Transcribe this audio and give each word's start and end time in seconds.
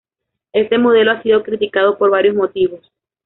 Este 0.51 0.79
modelo 0.79 1.11
ha 1.11 1.21
sido 1.21 1.43
criticado 1.43 1.95
por 1.95 2.09
varios 2.09 2.33
motivos. 2.33 2.81